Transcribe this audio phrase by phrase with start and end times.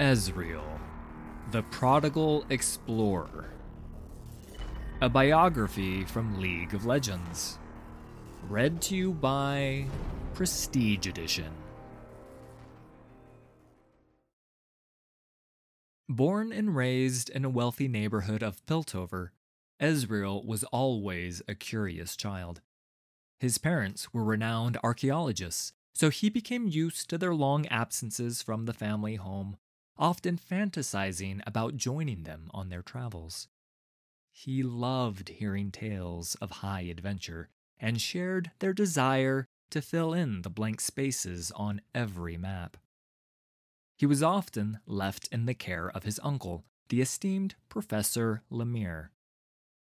[0.00, 0.80] Ezreal,
[1.52, 3.48] the Prodigal Explorer.
[5.00, 7.60] A biography from League of Legends.
[8.48, 9.86] Read to you by
[10.34, 11.52] Prestige Edition.
[16.08, 19.28] Born and raised in a wealthy neighborhood of Piltover,
[19.80, 22.62] Ezreal was always a curious child.
[23.38, 28.74] His parents were renowned archaeologists, so he became used to their long absences from the
[28.74, 29.56] family home
[29.96, 33.48] often fantasizing about joining them on their travels.
[34.32, 40.50] He loved hearing tales of high adventure and shared their desire to fill in the
[40.50, 42.76] blank spaces on every map.
[43.96, 49.12] He was often left in the care of his uncle, the esteemed Professor Lamere.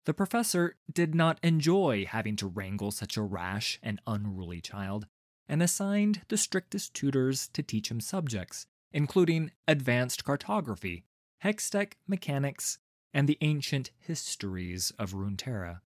[0.05, 5.07] The professor did not enjoy having to wrangle such a rash and unruly child,
[5.47, 11.03] and assigned the strictest tutors to teach him subjects including advanced cartography,
[11.43, 12.77] hextech mechanics,
[13.13, 15.81] and the ancient histories of Runeterra.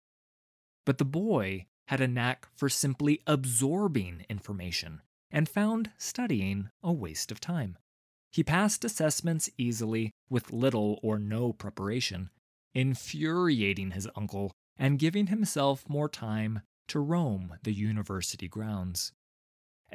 [0.86, 7.32] But the boy had a knack for simply absorbing information and found studying a waste
[7.32, 7.78] of time.
[8.32, 12.30] He passed assessments easily with little or no preparation,
[12.74, 19.14] infuriating his uncle and giving himself more time to roam the university grounds.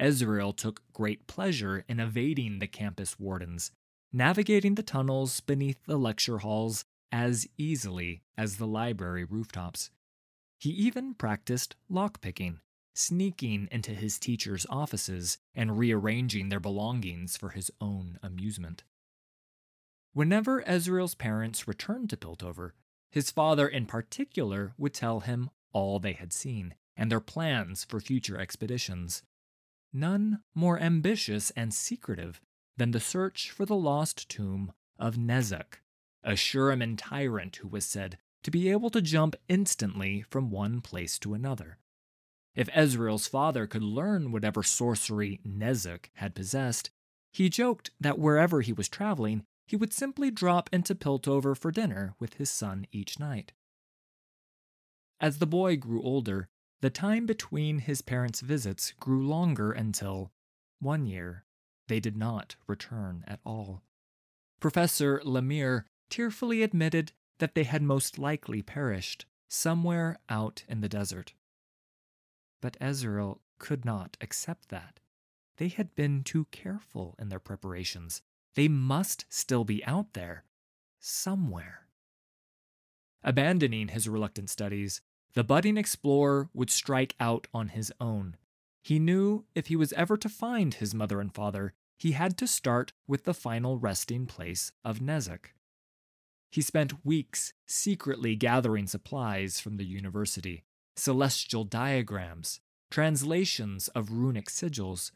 [0.01, 3.71] Ezreal took great pleasure in evading the campus wardens,
[4.11, 9.91] navigating the tunnels beneath the lecture halls as easily as the library rooftops.
[10.57, 12.59] He even practiced lockpicking,
[12.95, 18.83] sneaking into his teachers' offices and rearranging their belongings for his own amusement.
[20.13, 22.71] Whenever Ezreal's parents returned to Piltover,
[23.11, 27.99] his father in particular would tell him all they had seen and their plans for
[27.99, 29.23] future expeditions
[29.93, 32.41] none more ambitious and secretive
[32.77, 35.81] than the search for the lost tomb of Nezuk,
[36.23, 41.19] a Shuriman tyrant who was said to be able to jump instantly from one place
[41.19, 41.77] to another.
[42.55, 46.89] If Ezreal's father could learn whatever sorcery Nezuk had possessed,
[47.31, 52.13] he joked that wherever he was traveling, he would simply drop into Piltover for dinner
[52.19, 53.53] with his son each night.
[55.19, 56.49] As the boy grew older,
[56.81, 60.31] the time between his parents' visits grew longer until,
[60.79, 61.45] one year,
[61.87, 63.83] they did not return at all.
[64.59, 71.33] Professor Lamere tearfully admitted that they had most likely perished somewhere out in the desert.
[72.61, 74.99] But Ezreal could not accept that.
[75.57, 78.21] They had been too careful in their preparations.
[78.55, 80.45] They must still be out there,
[80.99, 81.87] somewhere.
[83.23, 85.01] Abandoning his reluctant studies,
[85.33, 88.35] the budding explorer would strike out on his own.
[88.83, 92.47] He knew if he was ever to find his mother and father, he had to
[92.47, 95.51] start with the final resting place of Nezuk.
[96.51, 100.63] He spent weeks secretly gathering supplies from the university
[100.97, 102.59] celestial diagrams,
[102.89, 105.11] translations of runic sigils,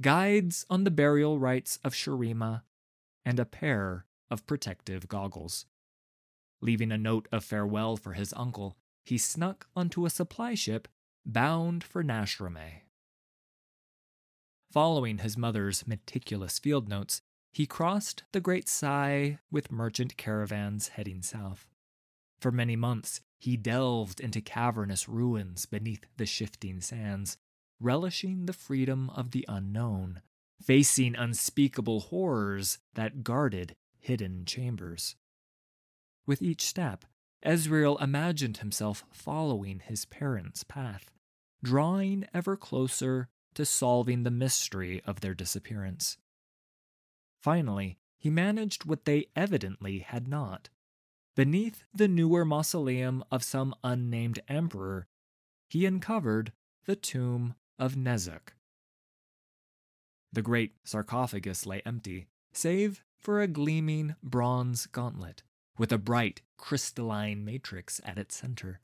[0.00, 2.62] guides on the burial rites of Shurima,
[3.24, 5.66] and a pair of protective goggles.
[6.62, 8.76] Leaving a note of farewell for his uncle,
[9.08, 10.86] he snuck onto a supply ship
[11.24, 12.82] bound for Nashramae.
[14.70, 21.22] Following his mother's meticulous field notes, he crossed the Great Sai with merchant caravans heading
[21.22, 21.66] south.
[22.38, 27.38] For many months, he delved into cavernous ruins beneath the shifting sands,
[27.80, 30.20] relishing the freedom of the unknown,
[30.60, 35.16] facing unspeakable horrors that guarded hidden chambers.
[36.26, 37.06] With each step,
[37.44, 41.10] Ezreal imagined himself following his parents' path,
[41.62, 46.18] drawing ever closer to solving the mystery of their disappearance.
[47.40, 50.68] Finally, he managed what they evidently had not.
[51.36, 55.06] Beneath the newer mausoleum of some unnamed emperor,
[55.68, 56.52] he uncovered
[56.86, 58.54] the tomb of Nezuk.
[60.32, 65.42] The great sarcophagus lay empty, save for a gleaming bronze gauntlet
[65.78, 68.80] with a bright, crystalline matrix at its center.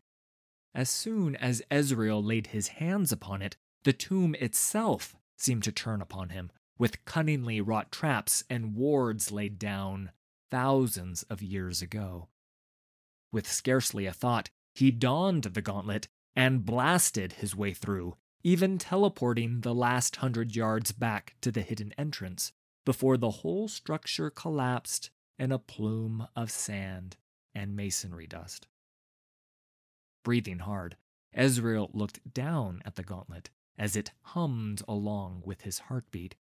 [0.75, 6.00] As soon as Ezreal laid his hands upon it, the tomb itself seemed to turn
[6.00, 10.11] upon him, with cunningly wrought traps and wards laid down
[10.50, 12.29] thousands of years ago.
[13.32, 19.61] With scarcely a thought, he donned the gauntlet and blasted his way through, even teleporting
[19.61, 22.52] the last hundred yards back to the hidden entrance
[22.85, 27.17] before the whole structure collapsed in a plume of sand
[27.55, 28.67] and masonry dust.
[30.25, 30.97] Breathing hard,
[31.37, 36.37] Ezreal looked down at the gauntlet as it hummed along with his heartbeat.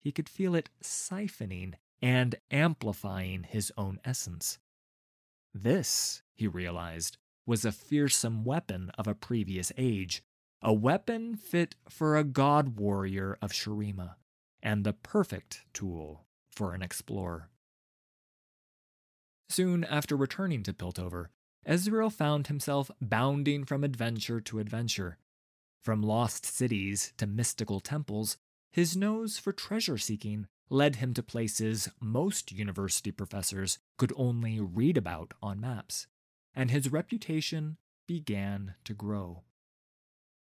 [0.00, 4.58] He could feel it siphoning and amplifying his own essence.
[5.52, 10.22] This, he realized, was a fearsome weapon of a previous age,
[10.62, 14.14] a weapon fit for a god warrior of Shurima,
[14.62, 17.50] and the perfect tool for an explorer.
[19.50, 21.26] Soon after returning to Piltover,
[21.66, 25.18] Ezreal found himself bounding from adventure to adventure.
[25.82, 28.36] From lost cities to mystical temples,
[28.70, 34.96] his nose for treasure seeking led him to places most university professors could only read
[34.96, 36.06] about on maps,
[36.54, 37.76] and his reputation
[38.06, 39.42] began to grow.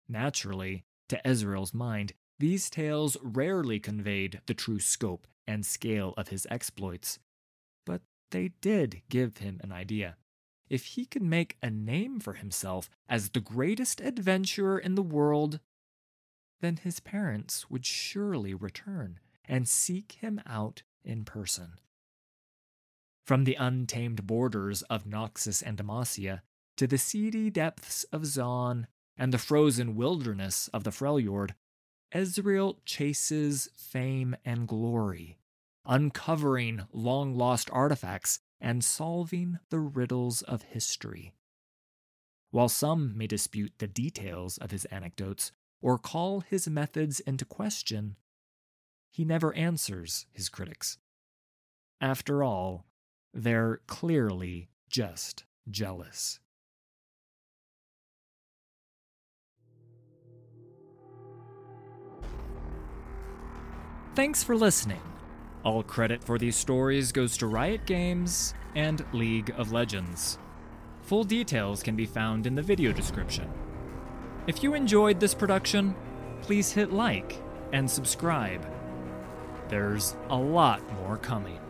[0.09, 6.47] Naturally, to Ezreal's mind, these tales rarely conveyed the true scope and scale of his
[6.53, 7.19] exploits,
[8.33, 10.17] they did give him an idea.
[10.69, 15.61] If he could make a name for himself as the greatest adventurer in the world,
[16.61, 21.75] then his parents would surely return and seek him out in person.
[23.27, 26.41] From the untamed borders of Noxus and Demacia
[26.77, 28.87] to the seedy depths of Zaun
[29.17, 31.51] and the frozen wilderness of the Freljord,
[32.15, 35.39] Ezreal chases fame and glory,
[35.87, 41.35] uncovering long lost artifacts and solving the riddles of history.
[42.51, 48.17] While some may dispute the details of his anecdotes or call his methods into question,
[49.11, 50.99] he never answers his critics.
[52.01, 52.87] After all,
[53.35, 56.39] they're clearly just jealous.
[64.15, 65.01] Thanks for listening.
[65.65, 70.39] All credit for these stories goes to Riot Games and League of Legends.
[71.03, 73.49] Full details can be found in the video description.
[74.49, 75.95] If you enjoyed this production,
[76.41, 77.41] please hit like
[77.73, 78.67] and subscribe.
[79.69, 81.61] There's a lot more coming.